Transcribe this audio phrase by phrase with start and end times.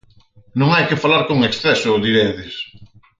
[0.59, 2.53] Non hai que falar con exceso, diredes.